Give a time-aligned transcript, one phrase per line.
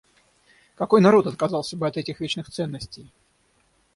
[0.73, 3.13] Какой народ отказался бы от этих вечных ценностей?